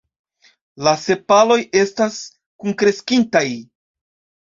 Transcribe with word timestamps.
La 0.87 0.93
sepaloj 1.01 1.59
estas 1.83 2.19
kunkreskintaj. 2.65 3.47